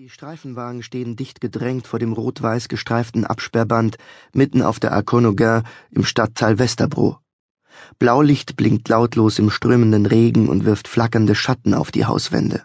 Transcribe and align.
Die 0.00 0.08
Streifenwagen 0.08 0.82
stehen 0.82 1.14
dicht 1.14 1.42
gedrängt 1.42 1.86
vor 1.86 1.98
dem 1.98 2.14
rot-weiß 2.14 2.68
gestreiften 2.68 3.26
Absperrband 3.26 3.98
mitten 4.32 4.62
auf 4.62 4.80
der 4.80 4.92
Arconoga 4.92 5.62
im 5.90 6.04
Stadtteil 6.04 6.58
Westerbro. 6.58 7.18
Blaulicht 7.98 8.56
blinkt 8.56 8.88
lautlos 8.88 9.38
im 9.38 9.50
strömenden 9.50 10.06
Regen 10.06 10.48
und 10.48 10.64
wirft 10.64 10.88
flackernde 10.88 11.34
Schatten 11.34 11.74
auf 11.74 11.90
die 11.90 12.06
Hauswände. 12.06 12.62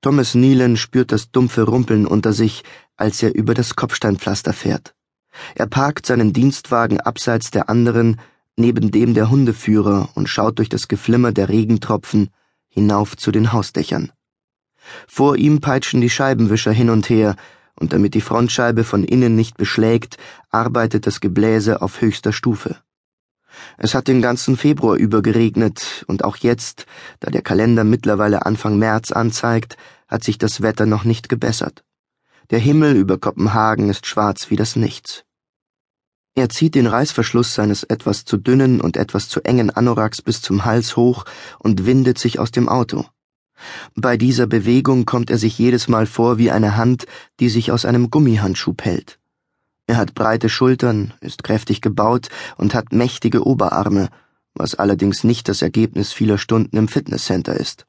Thomas 0.00 0.34
Nealon 0.34 0.78
spürt 0.78 1.12
das 1.12 1.30
dumpfe 1.32 1.64
Rumpeln 1.64 2.06
unter 2.06 2.32
sich, 2.32 2.64
als 2.96 3.22
er 3.22 3.34
über 3.34 3.52
das 3.52 3.76
Kopfsteinpflaster 3.76 4.54
fährt. 4.54 4.94
Er 5.54 5.66
parkt 5.66 6.06
seinen 6.06 6.32
Dienstwagen 6.32 6.98
abseits 6.98 7.50
der 7.50 7.68
anderen, 7.68 8.18
neben 8.56 8.90
dem 8.90 9.12
der 9.12 9.28
Hundeführer 9.28 10.08
und 10.14 10.30
schaut 10.30 10.60
durch 10.60 10.70
das 10.70 10.88
Geflimmer 10.88 11.32
der 11.32 11.50
Regentropfen 11.50 12.30
hinauf 12.70 13.18
zu 13.18 13.32
den 13.32 13.52
Hausdächern. 13.52 14.12
Vor 15.06 15.36
ihm 15.36 15.60
peitschen 15.60 16.00
die 16.00 16.10
Scheibenwischer 16.10 16.72
hin 16.72 16.90
und 16.90 17.08
her, 17.08 17.36
und 17.78 17.92
damit 17.92 18.14
die 18.14 18.20
Frontscheibe 18.20 18.84
von 18.84 19.04
innen 19.04 19.36
nicht 19.36 19.56
beschlägt, 19.56 20.16
arbeitet 20.50 21.06
das 21.06 21.20
Gebläse 21.20 21.82
auf 21.82 22.00
höchster 22.00 22.32
Stufe. 22.32 22.76
Es 23.78 23.94
hat 23.94 24.08
den 24.08 24.22
ganzen 24.22 24.56
Februar 24.56 24.96
über 24.96 25.22
geregnet, 25.22 26.04
und 26.06 26.24
auch 26.24 26.36
jetzt, 26.36 26.86
da 27.20 27.30
der 27.30 27.42
Kalender 27.42 27.84
mittlerweile 27.84 28.46
Anfang 28.46 28.78
März 28.78 29.12
anzeigt, 29.12 29.76
hat 30.08 30.24
sich 30.24 30.38
das 30.38 30.62
Wetter 30.62 30.86
noch 30.86 31.04
nicht 31.04 31.28
gebessert. 31.28 31.84
Der 32.50 32.58
Himmel 32.58 32.96
über 32.96 33.18
Kopenhagen 33.18 33.90
ist 33.90 34.06
schwarz 34.06 34.50
wie 34.50 34.56
das 34.56 34.76
Nichts. 34.76 35.24
Er 36.34 36.50
zieht 36.50 36.74
den 36.74 36.86
Reißverschluss 36.86 37.54
seines 37.54 37.82
etwas 37.82 38.26
zu 38.26 38.36
dünnen 38.36 38.80
und 38.80 38.98
etwas 38.98 39.28
zu 39.28 39.40
engen 39.42 39.70
Anoraks 39.70 40.20
bis 40.20 40.42
zum 40.42 40.66
Hals 40.66 40.96
hoch 40.96 41.24
und 41.58 41.86
windet 41.86 42.18
sich 42.18 42.38
aus 42.38 42.50
dem 42.50 42.68
Auto. 42.68 43.06
Bei 43.94 44.16
dieser 44.16 44.46
Bewegung 44.46 45.04
kommt 45.04 45.30
er 45.30 45.38
sich 45.38 45.58
jedes 45.58 45.88
Mal 45.88 46.06
vor 46.06 46.38
wie 46.38 46.50
eine 46.50 46.76
Hand, 46.76 47.06
die 47.40 47.48
sich 47.48 47.72
aus 47.72 47.84
einem 47.84 48.10
Gummihandschuh 48.10 48.74
pellt. 48.74 49.18
Er 49.86 49.96
hat 49.96 50.14
breite 50.14 50.48
Schultern, 50.48 51.14
ist 51.20 51.44
kräftig 51.44 51.80
gebaut 51.80 52.28
und 52.56 52.74
hat 52.74 52.92
mächtige 52.92 53.46
Oberarme, 53.46 54.08
was 54.54 54.74
allerdings 54.74 55.22
nicht 55.22 55.48
das 55.48 55.62
Ergebnis 55.62 56.12
vieler 56.12 56.38
Stunden 56.38 56.76
im 56.76 56.88
Fitnesscenter 56.88 57.54
ist. 57.54 57.86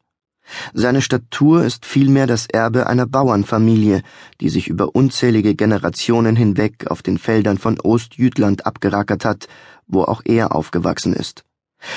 Seine 0.73 1.01
Statur 1.01 1.65
ist 1.65 1.85
vielmehr 1.85 2.27
das 2.27 2.45
Erbe 2.45 2.87
einer 2.87 3.05
Bauernfamilie, 3.05 4.01
die 4.39 4.49
sich 4.49 4.67
über 4.67 4.95
unzählige 4.95 5.55
Generationen 5.55 6.35
hinweg 6.35 6.87
auf 6.87 7.01
den 7.01 7.17
Feldern 7.17 7.57
von 7.57 7.79
Ostjütland 7.79 8.65
abgerackert 8.65 9.25
hat, 9.25 9.47
wo 9.87 10.03
auch 10.03 10.21
er 10.23 10.55
aufgewachsen 10.55 11.13
ist. 11.13 11.43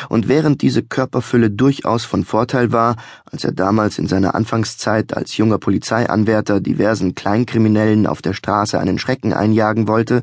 Und 0.08 0.28
während 0.28 0.62
diese 0.62 0.82
Körperfülle 0.82 1.50
durchaus 1.50 2.04
von 2.04 2.24
Vorteil 2.24 2.72
war, 2.72 2.96
als 3.24 3.44
er 3.44 3.52
damals 3.52 3.98
in 3.98 4.06
seiner 4.06 4.34
Anfangszeit 4.34 5.16
als 5.16 5.36
junger 5.36 5.58
Polizeianwärter 5.58 6.60
diversen 6.60 7.14
Kleinkriminellen 7.14 8.06
auf 8.06 8.22
der 8.22 8.34
Straße 8.34 8.78
einen 8.78 8.98
Schrecken 8.98 9.32
einjagen 9.32 9.88
wollte, 9.88 10.22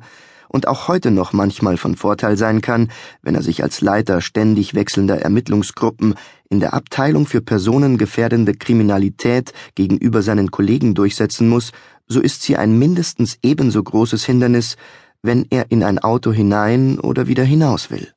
und 0.49 0.67
auch 0.67 0.88
heute 0.88 1.11
noch 1.11 1.33
manchmal 1.33 1.77
von 1.77 1.95
Vorteil 1.95 2.38
sein 2.38 2.61
kann, 2.61 2.89
wenn 3.22 3.36
er 3.36 3.41
sich 3.41 3.64
als 3.64 3.81
Leiter 3.81 4.22
ständig 4.22 4.73
wechselnder 4.73 5.22
Ermittlungsgruppen 5.22 6.16
in 6.49 6.59
der 6.59 6.73
Abteilung 6.73 7.25
für 7.25 7.42
personengefährdende 7.42 8.53
Kriminalität 8.53 9.53
gegenüber 9.75 10.21
seinen 10.21 10.52
Kollegen 10.52 10.95
durchsetzen 10.95 11.49
muss, 11.49 11.71
so 12.08 12.21
ist 12.21 12.42
sie 12.44 12.55
ein 12.55 12.80
mindestens 12.80 13.38
ebenso 13.44 13.83
großes 13.83 14.23
Hindernis, 14.25 14.77
wenn 15.21 15.45
er 15.49 15.71
in 15.71 15.83
ein 15.83 15.99
Auto 15.99 16.31
hinein 16.31 16.99
oder 16.99 17.27
wieder 17.27 17.44
hinaus 17.44 17.92
will. 17.92 18.08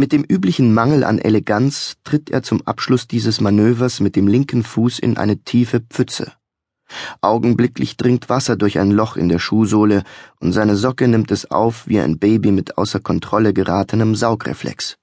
Mit 0.00 0.12
dem 0.12 0.24
üblichen 0.24 0.72
Mangel 0.72 1.04
an 1.04 1.18
Eleganz 1.18 1.96
tritt 2.04 2.30
er 2.30 2.42
zum 2.42 2.62
Abschluss 2.66 3.06
dieses 3.06 3.42
Manövers 3.42 4.00
mit 4.00 4.16
dem 4.16 4.28
linken 4.28 4.62
Fuß 4.62 4.98
in 4.98 5.18
eine 5.18 5.44
tiefe 5.44 5.80
Pfütze. 5.80 6.32
Augenblicklich 7.20 7.98
dringt 7.98 8.30
Wasser 8.30 8.56
durch 8.56 8.78
ein 8.78 8.92
Loch 8.92 9.18
in 9.18 9.28
der 9.28 9.38
Schuhsohle 9.38 10.04
und 10.38 10.52
seine 10.52 10.76
Socke 10.76 11.06
nimmt 11.06 11.30
es 11.30 11.50
auf 11.50 11.86
wie 11.86 12.00
ein 12.00 12.18
Baby 12.18 12.50
mit 12.50 12.78
außer 12.78 13.00
Kontrolle 13.00 13.52
geratenem 13.52 14.14
Saugreflex. 14.14 14.96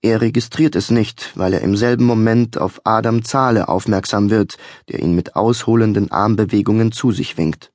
Er 0.00 0.20
registriert 0.20 0.76
es 0.76 0.92
nicht, 0.92 1.32
weil 1.34 1.52
er 1.52 1.62
im 1.62 1.76
selben 1.76 2.04
Moment 2.04 2.56
auf 2.56 2.80
Adam 2.84 3.24
Zahle 3.24 3.68
aufmerksam 3.68 4.30
wird, 4.30 4.58
der 4.90 5.00
ihn 5.00 5.16
mit 5.16 5.34
ausholenden 5.34 6.12
Armbewegungen 6.12 6.92
zu 6.92 7.10
sich 7.10 7.36
winkt. 7.36 7.72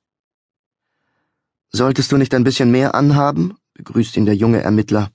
Solltest 1.70 2.12
du 2.12 2.16
nicht 2.16 2.32
ein 2.32 2.44
bisschen 2.44 2.70
mehr 2.70 2.94
anhaben? 2.94 3.58
begrüßt 3.74 4.16
ihn 4.16 4.24
der 4.24 4.36
junge 4.36 4.62
Ermittler. 4.62 5.10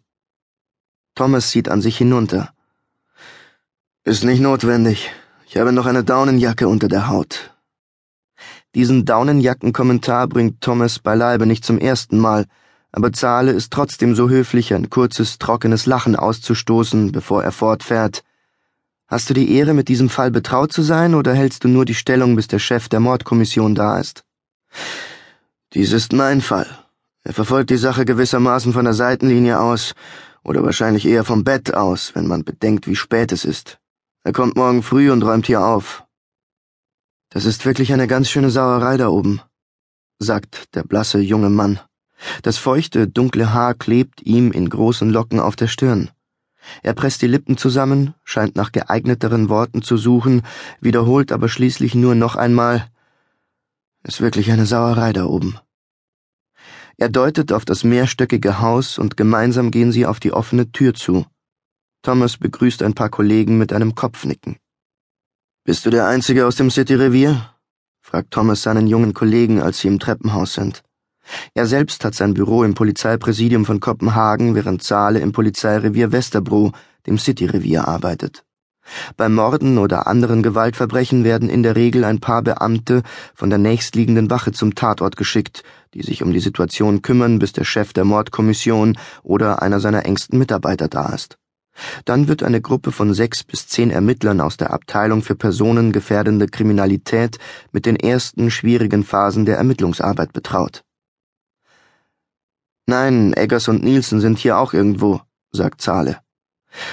Thomas 1.19 1.52
sieht 1.52 1.68
an 1.68 1.81
sich 1.81 1.97
hinunter. 1.97 2.53
Ist 4.06 4.24
nicht 4.24 4.40
notwendig. 4.40 5.12
Ich 5.46 5.57
habe 5.57 5.74
noch 5.74 5.85
eine 5.85 6.06
Daunenjacke 6.06 6.69
unter 6.69 6.88
der 6.88 7.09
Haut. 7.09 7.53
Diesen 8.74 9.03
Daunenjackenkommentar 9.03 10.30
bringt 10.30 10.62
Thomas 10.62 11.00
beileibe 11.00 11.46
nicht 11.46 11.66
zum 11.66 11.78
ersten 11.78 12.19
Mal, 12.19 12.46
aber 12.94 13.12
Zahle 13.12 13.52
ist 13.52 13.74
trotzdem 13.74 14.16
so 14.16 14.30
höflich, 14.30 14.74
ein 14.74 14.90
kurzes, 14.90 15.40
trockenes 15.40 15.85
Lachen 15.85 16.16
auszustoßen, 16.16 17.12
bevor 17.12 17.44
er 17.44 17.51
fortfährt. 17.51 18.24
Hast 19.06 19.30
du 19.30 19.34
die 19.34 19.53
Ehre, 19.53 19.74
mit 19.74 19.90
diesem 19.90 20.07
Fall 20.07 20.31
betraut 20.31 20.72
zu 20.72 20.84
sein, 20.84 21.16
oder 21.16 21.34
hältst 21.34 21.66
du 21.66 21.68
nur 21.68 21.84
die 21.84 21.96
Stellung, 21.96 22.38
bis 22.38 22.47
der 22.47 22.59
Chef 22.59 22.88
der 22.88 23.01
Mordkommission 23.01 23.75
da 23.75 24.00
ist? 24.00 24.24
Dies 25.74 25.91
ist 25.91 26.13
mein 26.13 26.40
Fall. 26.40 26.68
Er 27.25 27.34
verfolgt 27.34 27.72
die 27.72 27.78
Sache 27.78 28.06
gewissermaßen 28.06 28.72
von 28.72 28.86
der 28.86 28.94
Seitenlinie 28.94 29.59
aus 29.59 29.94
oder 30.49 30.63
wahrscheinlich 30.63 31.05
eher 31.05 31.23
vom 31.23 31.43
Bett 31.43 31.75
aus, 31.75 32.15
wenn 32.15 32.25
man 32.25 32.43
bedenkt, 32.43 32.87
wie 32.87 32.95
spät 32.95 33.31
es 33.31 33.45
ist. 33.45 33.77
Er 34.23 34.33
kommt 34.33 34.55
morgen 34.55 34.81
früh 34.81 35.11
und 35.11 35.21
räumt 35.21 35.45
hier 35.45 35.63
auf. 35.63 36.05
Das 37.29 37.45
ist 37.45 37.67
wirklich 37.67 37.93
eine 37.93 38.07
ganz 38.07 38.31
schöne 38.31 38.49
Sauerei 38.49 38.97
da 38.97 39.09
oben, 39.09 39.41
sagt 40.17 40.73
der 40.73 40.81
blasse 40.81 41.19
junge 41.19 41.51
Mann. 41.51 41.79
Das 42.41 42.57
feuchte, 42.57 43.07
dunkle 43.07 43.53
Haar 43.53 43.75
klebt 43.75 44.23
ihm 44.23 44.51
in 44.51 44.69
großen 44.69 45.11
Locken 45.11 45.39
auf 45.39 45.55
der 45.55 45.67
Stirn. 45.67 46.09
Er 46.81 46.93
presst 46.95 47.21
die 47.21 47.27
Lippen 47.27 47.55
zusammen, 47.55 48.15
scheint 48.23 48.55
nach 48.55 48.71
geeigneteren 48.71 49.49
Worten 49.49 49.83
zu 49.83 49.97
suchen, 49.97 50.41
wiederholt 50.81 51.31
aber 51.31 51.47
schließlich 51.47 51.93
nur 51.93 52.15
noch 52.15 52.35
einmal 52.35 52.88
Ist 54.01 54.19
wirklich 54.19 54.51
eine 54.51 54.65
Sauerei 54.65 55.13
da 55.13 55.25
oben. 55.25 55.59
Er 57.01 57.07
deutet 57.07 57.53
auf 57.53 57.63
das 57.63 57.85
mehrstöckige 57.85 58.59
Haus 58.59 58.99
und 58.99 59.15
gemeinsam 59.15 59.71
gehen 59.71 59.93
sie 59.93 60.05
auf 60.05 60.19
die 60.19 60.33
offene 60.33 60.69
Tür 60.73 60.93
zu. 60.93 61.25
Thomas 62.01 62.35
begrüßt 62.35 62.83
ein 62.83 62.93
paar 62.93 63.07
Kollegen 63.07 63.57
mit 63.57 63.71
einem 63.71 63.95
Kopfnicken. 63.95 64.57
Bist 65.63 65.85
du 65.85 65.91
der 65.91 66.07
Einzige 66.07 66.45
aus 66.45 66.57
dem 66.57 66.69
City-Revier? 66.69 67.53
fragt 68.01 68.31
Thomas 68.31 68.63
seinen 68.63 68.85
jungen 68.85 69.13
Kollegen, 69.13 69.61
als 69.61 69.79
sie 69.79 69.88
im 69.88 69.99
Treppenhaus 69.99 70.53
sind. 70.53 70.83
Er 71.53 71.67
selbst 71.67 72.03
hat 72.03 72.15
sein 72.15 72.33
Büro 72.33 72.65
im 72.65 72.73
Polizeipräsidium 72.73 73.63
von 73.63 73.79
Kopenhagen, 73.79 74.53
während 74.53 74.83
Zahle 74.83 75.19
im 75.19 75.31
Polizeirevier 75.31 76.11
Westerbro, 76.11 76.73
dem 77.07 77.17
City-Revier, 77.17 77.88
arbeitet. 77.88 78.43
Bei 79.17 79.29
Morden 79.29 79.77
oder 79.77 80.07
anderen 80.07 80.44
Gewaltverbrechen 80.44 81.23
werden 81.23 81.50
in 81.50 81.63
der 81.63 81.75
Regel 81.75 82.03
ein 82.03 82.19
paar 82.19 82.41
Beamte 82.41 83.03
von 83.35 83.50
der 83.50 83.59
nächstliegenden 83.59 84.29
Wache 84.29 84.51
zum 84.51 84.75
Tatort 84.75 85.16
geschickt, 85.16 85.63
die 85.94 86.03
sich 86.03 86.23
um 86.23 86.33
die 86.33 86.39
Situation 86.39 87.01
kümmern, 87.01 87.39
bis 87.39 87.53
der 87.53 87.63
Chef 87.63 87.94
der 87.94 88.05
Mordkommission 88.05 88.97
oder 89.23 89.61
einer 89.61 89.79
seiner 89.79 90.05
engsten 90.05 90.38
Mitarbeiter 90.38 90.88
da 90.88 91.09
ist. 91.13 91.38
Dann 92.05 92.27
wird 92.27 92.44
eine 92.44 92.61
Gruppe 92.61 92.91
von 92.91 93.13
sechs 93.13 93.44
bis 93.44 93.67
zehn 93.67 93.89
Ermittlern 93.89 94.41
aus 94.41 94.57
der 94.57 94.72
Abteilung 94.72 95.21
für 95.21 95.35
personengefährdende 95.35 96.47
Kriminalität 96.47 97.38
mit 97.71 97.85
den 97.85 97.95
ersten 97.95 98.51
schwierigen 98.51 99.03
Phasen 99.03 99.45
der 99.45 99.57
Ermittlungsarbeit 99.57 100.33
betraut. 100.33 100.83
Nein, 102.85 103.33
Eggers 103.33 103.67
und 103.67 103.83
Nielsen 103.83 104.19
sind 104.19 104.39
hier 104.39 104.57
auch 104.57 104.73
irgendwo, 104.73 105.21
sagt 105.51 105.81
Zahle. 105.81 106.17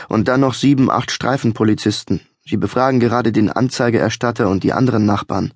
Und 0.09 0.29
dann 0.29 0.41
noch 0.41 0.55
sieben, 0.55 0.91
acht 0.91 1.11
Streifenpolizisten. 1.11 2.21
Sie 2.45 2.57
befragen 2.57 3.01
gerade 3.01 3.33
den 3.33 3.51
Anzeigeerstatter 3.51 4.49
und 4.49 4.65
die 4.65 4.73
anderen 4.73 5.05
Nachbarn. 5.05 5.53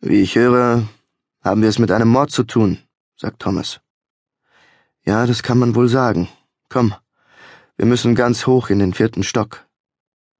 Wie 0.00 0.20
ich 0.20 0.34
höre, 0.34 0.88
haben 1.42 1.62
wir 1.62 1.68
es 1.68 1.78
mit 1.78 1.90
einem 1.90 2.08
Mord 2.08 2.30
zu 2.30 2.44
tun, 2.44 2.78
sagt 3.16 3.40
Thomas. 3.40 3.80
Ja, 5.04 5.26
das 5.26 5.42
kann 5.42 5.58
man 5.58 5.74
wohl 5.74 5.88
sagen. 5.88 6.28
Komm, 6.68 6.94
wir 7.76 7.86
müssen 7.86 8.14
ganz 8.14 8.46
hoch 8.46 8.68
in 8.70 8.78
den 8.78 8.92
vierten 8.92 9.22
Stock. 9.22 9.66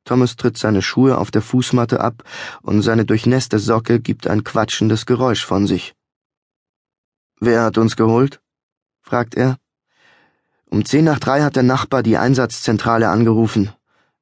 Thomas 0.05 0.37
tritt 0.37 0.59
seine 0.59 0.83
Schuhe 0.83 1.19
auf 1.19 1.31
der 1.31 1.43
Fußmatte 1.43 2.01
ab 2.01 2.25
und 2.63 2.83
seine 2.83 3.05
durchnässte 3.05 3.59
Socke 3.59 4.01
gibt 4.01 4.27
ein 4.27 4.45
quatschendes 4.45 5.06
Geräusch 5.06 5.45
von 5.45 5.67
sich. 5.67 5.95
Wer 7.39 7.63
hat 7.63 7.79
uns 7.79 7.97
geholt? 7.97 8.41
fragt 9.03 9.35
er. 9.35 9.56
Um 10.70 10.84
zehn 10.84 11.05
nach 11.05 11.19
drei 11.19 11.43
hat 11.43 11.56
der 11.56 11.64
Nachbar 11.64 12.05
die 12.05 12.17
Einsatzzentrale 12.17 13.08
angerufen. 13.08 13.70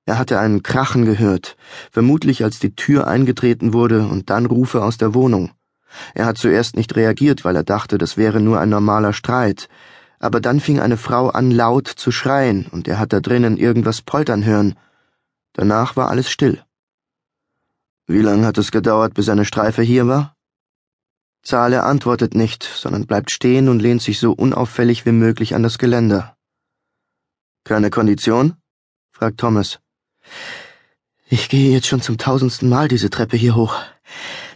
Er 0.07 0.19
hatte 0.19 0.41
einen 0.41 0.63
Krachen 0.63 1.05
gehört, 1.05 1.59
vermutlich 1.91 2.43
als 2.43 2.59
die 2.59 2.75
Tür 2.75 3.07
eingetreten 3.07 3.75
wurde 3.75 4.07
und 4.07 4.31
dann 4.31 4.47
Rufe 4.47 4.83
aus 4.83 4.97
der 4.97 5.13
Wohnung. 5.13 5.51
Er 6.15 6.25
hat 6.25 6.39
zuerst 6.39 6.75
nicht 6.75 6.97
reagiert, 6.97 7.45
weil 7.45 7.55
er 7.55 7.65
dachte, 7.65 7.99
das 7.99 8.17
wäre 8.17 8.41
nur 8.41 8.59
ein 8.61 8.71
normaler 8.71 9.13
Streit, 9.13 9.69
aber 10.19 10.41
dann 10.41 10.61
fing 10.61 10.81
eine 10.81 10.97
Frau 10.97 11.29
an 11.29 11.51
laut 11.51 11.87
zu 11.87 12.11
schreien 12.11 12.67
und 12.71 12.89
er 12.89 12.99
hat 12.99 13.13
da 13.13 13.21
drinnen 13.21 13.59
irgendwas 13.59 14.01
poltern 14.01 14.47
hören. 14.47 14.75
Danach 15.53 15.97
war 15.97 16.09
alles 16.09 16.31
still. 16.31 16.63
Wie 18.07 18.23
lange 18.23 18.47
hat 18.47 18.57
es 18.57 18.71
gedauert, 18.71 19.13
bis 19.13 19.29
eine 19.29 19.45
Streife 19.45 19.83
hier 19.83 20.09
war? 20.09 20.35
Zahle 21.43 21.83
antwortet 21.83 22.35
nicht, 22.35 22.63
sondern 22.63 23.07
bleibt 23.07 23.31
stehen 23.31 23.69
und 23.69 23.81
lehnt 23.81 24.01
sich 24.01 24.19
so 24.19 24.33
unauffällig 24.33 25.05
wie 25.05 25.13
möglich 25.13 25.55
an 25.55 25.63
das 25.63 25.77
Geländer. 25.77 26.38
Keine 27.69 27.91
Kondition? 27.91 28.55
fragt 29.13 29.41
Thomas. 29.41 29.79
Ich 31.29 31.51
gehe 31.51 31.71
jetzt 31.71 31.87
schon 31.87 32.01
zum 32.01 32.17
tausendsten 32.17 32.67
Mal 32.67 32.89
diese 32.89 33.11
Treppe 33.11 33.37
hier 33.37 33.57
hoch. 33.57 33.77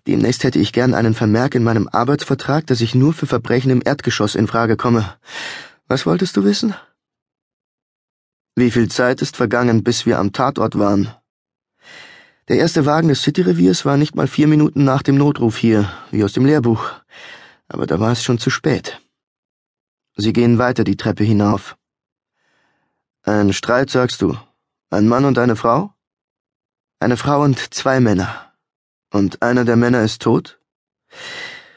Demnächst 0.07 0.45
hätte 0.45 0.59
ich 0.59 0.73
gern 0.73 0.95
einen 0.95 1.13
Vermerk 1.13 1.55
in 1.55 1.63
meinem 1.63 1.89
Arbeitsvertrag, 1.89 2.67
dass 2.69 2.81
ich 2.81 2.95
nur 2.95 3.13
für 3.13 3.27
Verbrechen 3.27 3.71
im 3.71 3.83
Erdgeschoss 3.85 4.35
in 4.35 4.47
Frage 4.47 4.79
komme. 4.79 5.15
Was 5.89 6.07
wolltest 6.07 6.39
du 6.39 6.45
wissen? 6.45 6.75
Wie 8.57 8.71
viel 8.71 8.89
Zeit 8.89 9.21
ist 9.21 9.37
vergangen, 9.37 9.85
bis 9.85 10.07
wir 10.07 10.19
am 10.19 10.33
Tatort 10.33 10.79
waren? 10.79 11.11
Der 12.49 12.57
erste 12.57 12.87
Wagen 12.87 13.09
des 13.09 13.21
City-Reviers 13.21 13.85
war 13.85 13.99
nicht 13.99 14.17
mal 14.17 14.27
vier 14.27 14.47
Minuten 14.47 14.85
nach 14.85 15.03
dem 15.03 15.17
Notruf 15.17 15.59
hier, 15.59 15.93
wie 16.13 16.25
aus 16.25 16.33
dem 16.33 16.47
Lehrbuch. 16.47 16.91
Aber 17.69 17.87
da 17.87 18.01
war 18.01 18.13
es 18.13 18.25
schon 18.25 18.39
zu 18.39 18.49
spät. 18.49 19.03
Sie 20.17 20.33
gehen 20.33 20.57
weiter 20.57 20.83
die 20.83 20.97
Treppe 20.97 21.25
hinauf. 21.25 21.77
Ein 23.25 23.53
Streit, 23.53 23.89
sagst 23.89 24.21
du? 24.21 24.37
Ein 24.91 25.07
Mann 25.07 25.25
und 25.25 25.39
eine 25.39 25.55
Frau? 25.55 25.95
Eine 26.99 27.17
Frau 27.17 27.43
und 27.43 27.73
zwei 27.73 28.01
Männer. 28.01 28.53
Und 29.13 29.43
einer 29.43 29.65
der 29.65 29.77
Männer 29.77 30.03
ist 30.03 30.23
tot? 30.23 30.59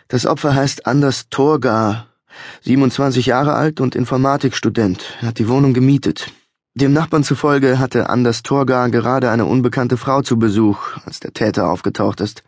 Das 0.07 0.25
Opfer 0.25 0.55
heißt 0.55 0.87
Anders 0.87 1.29
Torgar, 1.29 2.07
27 2.63 3.27
Jahre 3.27 3.53
alt 3.53 3.79
und 3.79 3.93
Informatikstudent. 3.93 5.17
Er 5.21 5.27
hat 5.27 5.37
die 5.37 5.47
Wohnung 5.47 5.75
gemietet. 5.75 6.31
Dem 6.73 6.93
Nachbarn 6.93 7.23
zufolge 7.23 7.77
hatte 7.77 8.09
Anders 8.09 8.41
Torgar 8.41 8.89
gerade 8.89 9.29
eine 9.29 9.45
unbekannte 9.45 9.97
Frau 9.97 10.23
zu 10.23 10.39
Besuch, 10.39 10.97
als 11.05 11.19
der 11.19 11.33
Täter 11.33 11.69
aufgetaucht 11.69 12.21
ist. 12.21 12.43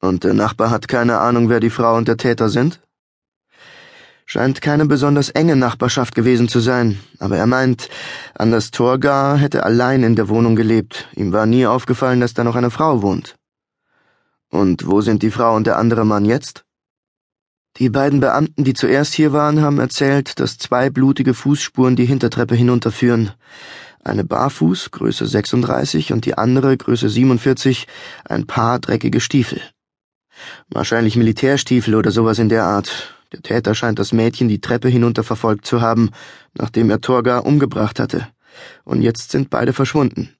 Und 0.00 0.22
der 0.22 0.34
Nachbar 0.34 0.70
hat 0.70 0.86
keine 0.86 1.18
Ahnung, 1.18 1.48
wer 1.48 1.58
die 1.58 1.70
Frau 1.70 1.96
und 1.96 2.06
der 2.06 2.16
Täter 2.16 2.48
sind? 2.48 2.80
Scheint 4.28 4.60
keine 4.60 4.86
besonders 4.86 5.30
enge 5.30 5.54
Nachbarschaft 5.54 6.16
gewesen 6.16 6.48
zu 6.48 6.58
sein, 6.58 6.98
aber 7.20 7.36
er 7.36 7.46
meint, 7.46 7.88
Anders 8.34 8.72
Torgar 8.72 9.36
hätte 9.38 9.62
allein 9.62 10.02
in 10.02 10.16
der 10.16 10.28
Wohnung 10.28 10.56
gelebt. 10.56 11.08
Ihm 11.14 11.32
war 11.32 11.46
nie 11.46 11.64
aufgefallen, 11.64 12.20
dass 12.20 12.34
da 12.34 12.42
noch 12.42 12.56
eine 12.56 12.72
Frau 12.72 13.02
wohnt. 13.02 13.36
Und 14.50 14.88
wo 14.88 15.00
sind 15.00 15.22
die 15.22 15.30
Frau 15.30 15.54
und 15.54 15.68
der 15.68 15.78
andere 15.78 16.04
Mann 16.04 16.24
jetzt? 16.24 16.64
Die 17.76 17.88
beiden 17.88 18.18
Beamten, 18.18 18.64
die 18.64 18.74
zuerst 18.74 19.14
hier 19.14 19.32
waren, 19.32 19.60
haben 19.60 19.78
erzählt, 19.78 20.40
dass 20.40 20.58
zwei 20.58 20.90
blutige 20.90 21.32
Fußspuren 21.32 21.94
die 21.94 22.06
Hintertreppe 22.06 22.56
hinunterführen. 22.56 23.30
Eine 24.02 24.24
barfuß, 24.24 24.90
Größe 24.90 25.26
36, 25.26 26.12
und 26.12 26.24
die 26.24 26.36
andere, 26.36 26.76
Größe 26.76 27.08
47, 27.08 27.86
ein 28.24 28.46
paar 28.46 28.80
dreckige 28.80 29.20
Stiefel. 29.20 29.60
Wahrscheinlich 30.68 31.16
Militärstiefel 31.16 31.94
oder 31.94 32.10
sowas 32.10 32.40
in 32.40 32.48
der 32.48 32.64
Art. 32.64 33.15
Der 33.32 33.42
Täter 33.42 33.74
scheint 33.74 33.98
das 33.98 34.12
Mädchen 34.12 34.48
die 34.48 34.60
Treppe 34.60 34.88
hinunter 34.88 35.24
verfolgt 35.24 35.66
zu 35.66 35.80
haben, 35.80 36.10
nachdem 36.54 36.90
er 36.90 37.00
Torga 37.00 37.38
umgebracht 37.38 37.98
hatte. 37.98 38.28
Und 38.84 39.02
jetzt 39.02 39.30
sind 39.30 39.50
beide 39.50 39.72
verschwunden. 39.72 40.34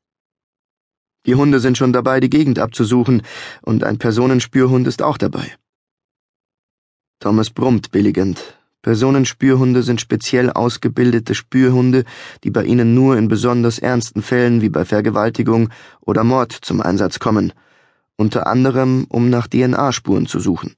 Die 1.26 1.34
Hunde 1.34 1.58
sind 1.58 1.76
schon 1.76 1.92
dabei, 1.92 2.20
die 2.20 2.30
Gegend 2.30 2.58
abzusuchen, 2.58 3.22
und 3.62 3.82
ein 3.82 3.98
Personenspürhund 3.98 4.86
ist 4.86 5.02
auch 5.02 5.18
dabei. 5.18 5.52
Thomas 7.18 7.50
brummt 7.50 7.90
billigend. 7.90 8.56
Personenspürhunde 8.82 9.82
sind 9.82 10.00
speziell 10.00 10.50
ausgebildete 10.50 11.34
Spürhunde, 11.34 12.04
die 12.44 12.52
bei 12.52 12.64
ihnen 12.64 12.94
nur 12.94 13.16
in 13.18 13.26
besonders 13.26 13.80
ernsten 13.80 14.22
Fällen 14.22 14.62
wie 14.62 14.68
bei 14.68 14.84
Vergewaltigung 14.84 15.70
oder 16.00 16.22
Mord 16.22 16.52
zum 16.52 16.80
Einsatz 16.80 17.18
kommen, 17.18 17.52
unter 18.16 18.46
anderem 18.46 19.06
um 19.08 19.28
nach 19.28 19.48
DNA-Spuren 19.48 20.26
zu 20.26 20.38
suchen. 20.38 20.76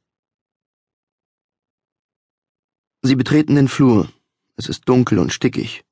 Sie 3.03 3.15
betreten 3.15 3.55
den 3.55 3.69
Flur. 3.69 4.09
Es 4.57 4.69
ist 4.69 4.89
dunkel 4.89 5.19
und 5.21 5.33
stickig. 5.33 5.85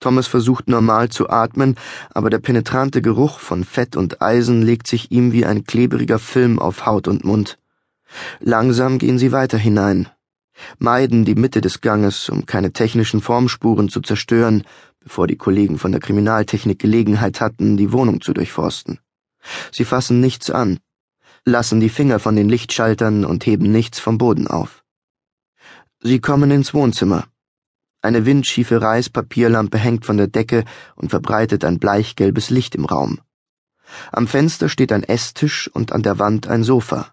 Thomas 0.00 0.26
versucht 0.26 0.68
normal 0.68 1.08
zu 1.08 1.30
atmen, 1.30 1.76
aber 2.10 2.28
der 2.28 2.38
penetrante 2.38 3.00
Geruch 3.00 3.38
von 3.38 3.64
Fett 3.64 3.96
und 3.96 4.20
Eisen 4.20 4.60
legt 4.60 4.86
sich 4.86 5.10
ihm 5.10 5.32
wie 5.32 5.46
ein 5.46 5.64
klebriger 5.64 6.18
Film 6.18 6.58
auf 6.58 6.84
Haut 6.84 7.08
und 7.08 7.24
Mund. 7.24 7.58
Langsam 8.40 8.98
gehen 8.98 9.18
sie 9.18 9.32
weiter 9.32 9.56
hinein, 9.56 10.10
meiden 10.78 11.24
die 11.24 11.34
Mitte 11.34 11.62
des 11.62 11.80
Ganges, 11.80 12.28
um 12.28 12.44
keine 12.44 12.72
technischen 12.72 13.22
Formspuren 13.22 13.88
zu 13.88 14.02
zerstören, 14.02 14.64
bevor 15.00 15.26
die 15.26 15.36
Kollegen 15.36 15.78
von 15.78 15.90
der 15.90 16.00
Kriminaltechnik 16.02 16.78
Gelegenheit 16.78 17.40
hatten, 17.40 17.78
die 17.78 17.92
Wohnung 17.92 18.20
zu 18.20 18.34
durchforsten. 18.34 18.98
Sie 19.72 19.86
fassen 19.86 20.20
nichts 20.20 20.50
an, 20.50 20.80
lassen 21.46 21.80
die 21.80 21.88
Finger 21.88 22.18
von 22.18 22.36
den 22.36 22.50
Lichtschaltern 22.50 23.24
und 23.24 23.46
heben 23.46 23.72
nichts 23.72 23.98
vom 23.98 24.18
Boden 24.18 24.46
auf. 24.46 24.84
Sie 26.06 26.20
kommen 26.20 26.52
ins 26.52 26.72
Wohnzimmer. 26.72 27.24
Eine 28.00 28.26
windschiefe 28.26 28.80
Reispapierlampe 28.80 29.76
hängt 29.76 30.06
von 30.06 30.16
der 30.16 30.28
Decke 30.28 30.64
und 30.94 31.10
verbreitet 31.10 31.64
ein 31.64 31.80
bleichgelbes 31.80 32.48
Licht 32.48 32.76
im 32.76 32.84
Raum. 32.84 33.18
Am 34.12 34.28
Fenster 34.28 34.68
steht 34.68 34.92
ein 34.92 35.02
Esstisch 35.02 35.66
und 35.66 35.90
an 35.90 36.04
der 36.04 36.20
Wand 36.20 36.46
ein 36.46 36.62
Sofa. 36.62 37.12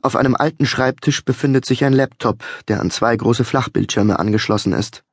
Auf 0.00 0.16
einem 0.16 0.34
alten 0.34 0.64
Schreibtisch 0.64 1.26
befindet 1.26 1.66
sich 1.66 1.84
ein 1.84 1.92
Laptop, 1.92 2.42
der 2.68 2.80
an 2.80 2.90
zwei 2.90 3.14
große 3.14 3.44
Flachbildschirme 3.44 4.18
angeschlossen 4.18 4.72
ist. 4.72 5.04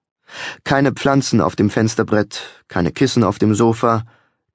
Keine 0.64 0.94
Pflanzen 0.94 1.42
auf 1.42 1.58
dem 1.58 1.70
Fensterbrett, 1.70 2.64
keine 2.70 2.94
Kissen 2.94 3.26
auf 3.26 3.38
dem 3.38 3.54
Sofa, 3.54 4.06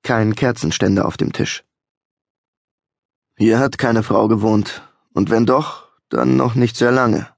kein 0.02 0.34
Kerzenständer 0.34 1.04
auf 1.04 1.18
dem 1.18 1.34
Tisch. 1.34 1.64
Hier 3.36 3.58
hat 3.58 3.76
keine 3.76 4.02
Frau 4.02 4.26
gewohnt, 4.26 4.80
und 5.12 5.28
wenn 5.28 5.44
doch, 5.44 5.88
dann 6.08 6.38
noch 6.38 6.54
nicht 6.54 6.76
sehr 6.78 6.92
lange, 6.92 7.28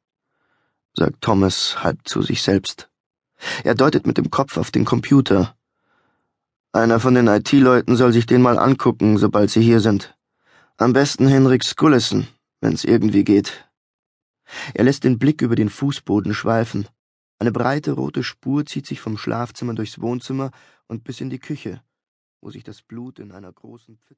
sagt 0.94 1.20
Thomas 1.20 1.82
halb 1.82 1.98
zu 2.04 2.22
sich 2.22 2.42
selbst. 2.42 2.88
Er 3.64 3.74
deutet 3.74 4.06
mit 4.06 4.16
dem 4.16 4.30
Kopf 4.30 4.56
auf 4.56 4.70
den 4.70 4.84
Computer. 4.84 5.56
Einer 6.72 7.00
von 7.00 7.14
den 7.14 7.26
IT-Leuten 7.26 7.96
soll 7.96 8.12
sich 8.12 8.26
den 8.26 8.42
mal 8.42 8.58
angucken, 8.58 9.18
sobald 9.18 9.50
sie 9.50 9.62
hier 9.62 9.80
sind. 9.80 10.16
Am 10.76 10.92
besten 10.92 11.28
Henrik 11.28 11.62
Skullison 11.64 12.26
wenn's 12.64 12.84
irgendwie 12.84 13.24
geht. 13.24 13.68
Er 14.72 14.84
lässt 14.84 15.04
den 15.04 15.18
Blick 15.18 15.42
über 15.42 15.54
den 15.54 15.68
Fußboden 15.68 16.34
schweifen. 16.34 16.88
Eine 17.38 17.52
breite 17.52 17.92
rote 17.92 18.22
Spur 18.22 18.64
zieht 18.64 18.86
sich 18.86 19.00
vom 19.00 19.18
Schlafzimmer 19.18 19.74
durchs 19.74 20.00
Wohnzimmer 20.00 20.50
und 20.88 21.04
bis 21.04 21.20
in 21.20 21.30
die 21.30 21.38
Küche, 21.38 21.82
wo 22.40 22.50
sich 22.50 22.64
das 22.64 22.82
Blut 22.82 23.18
in 23.18 23.32
einer 23.32 23.52
großen 23.52 23.98
Pfütze 23.98 24.12